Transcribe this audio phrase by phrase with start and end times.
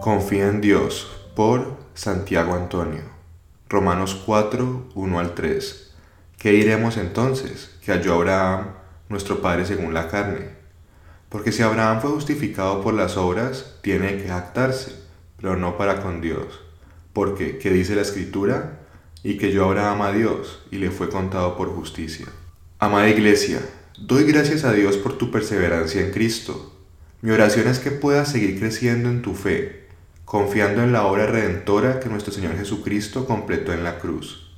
[0.00, 3.02] Confía en Dios por Santiago Antonio.
[3.68, 5.90] Romanos 4, 1 al 3.
[6.38, 7.76] ¿Qué diremos entonces?
[7.84, 8.68] Que halló Abraham,
[9.10, 10.48] nuestro Padre según la carne.
[11.28, 14.94] Porque si Abraham fue justificado por las obras, tiene que jactarse,
[15.36, 16.60] pero no para con Dios.
[17.12, 18.78] Porque, ¿qué dice la Escritura?
[19.22, 22.26] Y que yo Abraham a Dios, y le fue contado por justicia.
[22.78, 23.60] Amada Iglesia,
[23.98, 26.74] doy gracias a Dios por tu perseverancia en Cristo.
[27.20, 29.79] Mi oración es que puedas seguir creciendo en tu fe,
[30.30, 34.48] confiando en la obra redentora que nuestro Señor Jesucristo completó en la cruz.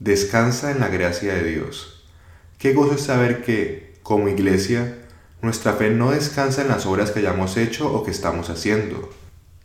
[0.00, 2.06] Descansa en la gracia de Dios.
[2.56, 4.96] Qué gozo es saber que, como iglesia,
[5.42, 9.10] nuestra fe no descansa en las obras que hayamos hecho o que estamos haciendo.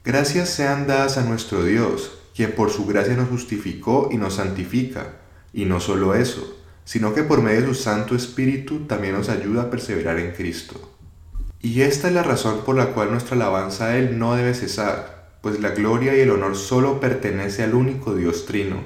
[0.04, 5.14] Gracias sean dadas a nuestro Dios, quien por su gracia nos justificó y nos santifica,
[5.54, 9.62] y no solo eso, sino que por medio de su Santo Espíritu también nos ayuda
[9.62, 10.97] a perseverar en Cristo.
[11.62, 15.30] Y esta es la razón por la cual nuestra alabanza a Él no debe cesar,
[15.42, 18.84] pues la gloria y el honor solo pertenece al único Dios Trino,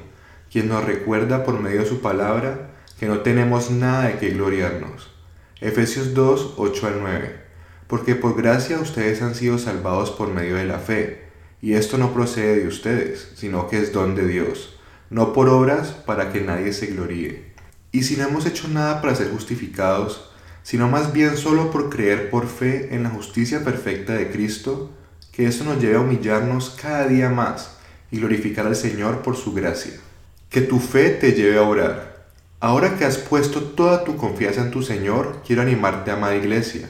[0.52, 5.12] quien nos recuerda por medio de su palabra que no tenemos nada de qué gloriarnos.
[5.60, 7.36] Efesios 2, 8 al 9.
[7.88, 11.26] Porque por gracia ustedes han sido salvados por medio de la fe,
[11.62, 15.90] y esto no procede de ustedes, sino que es don de Dios, no por obras
[15.90, 17.52] para que nadie se gloríe.
[17.92, 20.31] Y si no hemos hecho nada para ser justificados,
[20.64, 24.92] sino más bien solo por creer por fe en la justicia perfecta de Cristo,
[25.32, 27.78] que eso nos lleve a humillarnos cada día más
[28.12, 29.94] y glorificar al Señor por su gracia.
[30.50, 32.26] Que tu fe te lleve a orar.
[32.60, 36.90] Ahora que has puesto toda tu confianza en tu Señor, quiero animarte, amada iglesia,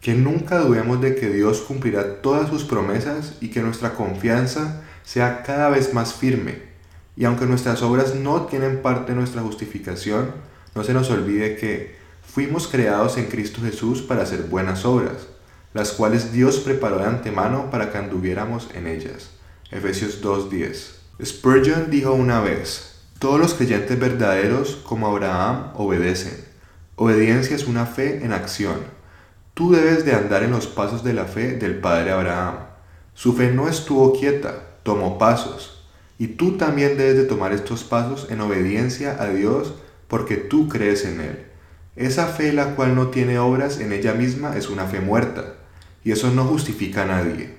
[0.00, 5.42] que nunca dudemos de que Dios cumplirá todas sus promesas y que nuestra confianza sea
[5.44, 6.72] cada vez más firme.
[7.16, 10.32] Y aunque nuestras obras no tienen parte de nuestra justificación,
[10.74, 15.26] no se nos olvide que Fuimos creados en Cristo Jesús para hacer buenas obras,
[15.74, 19.30] las cuales Dios preparó de antemano para que anduviéramos en ellas.
[19.70, 21.24] Efesios 2.10.
[21.24, 26.44] Spurgeon dijo una vez, todos los creyentes verdaderos como Abraham obedecen.
[26.96, 28.76] Obediencia es una fe en acción.
[29.54, 32.56] Tú debes de andar en los pasos de la fe del Padre Abraham.
[33.14, 35.86] Su fe no estuvo quieta, tomó pasos.
[36.18, 39.74] Y tú también debes de tomar estos pasos en obediencia a Dios
[40.08, 41.51] porque tú crees en Él.
[41.96, 45.56] Esa fe la cual no tiene obras en ella misma es una fe muerta,
[46.02, 47.54] y eso no justifica a nadie.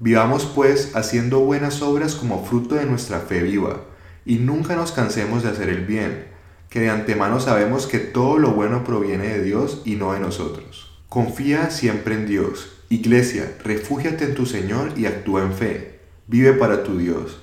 [0.00, 3.82] Vivamos pues haciendo buenas obras como fruto de nuestra fe viva,
[4.24, 6.26] y nunca nos cansemos de hacer el bien,
[6.70, 10.98] que de antemano sabemos que todo lo bueno proviene de Dios y no de nosotros.
[11.08, 12.72] Confía siempre en Dios.
[12.88, 16.00] Iglesia, refúgiate en tu Señor y actúa en fe.
[16.26, 17.38] Vive para tu Dios.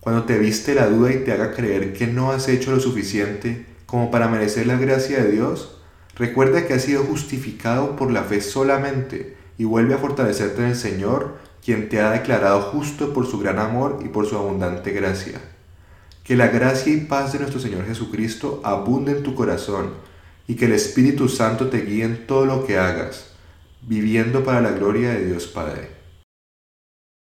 [0.00, 3.66] Cuando te viste la duda y te haga creer que no has hecho lo suficiente
[3.86, 5.81] como para merecer la gracia de Dios,
[6.16, 10.76] Recuerda que has sido justificado por la fe solamente y vuelve a fortalecerte en el
[10.76, 15.40] Señor, quien te ha declarado justo por su gran amor y por su abundante gracia.
[16.24, 19.94] Que la gracia y paz de nuestro Señor Jesucristo abunde en tu corazón
[20.46, 23.32] y que el Espíritu Santo te guíe en todo lo que hagas,
[23.82, 26.01] viviendo para la gloria de Dios Padre.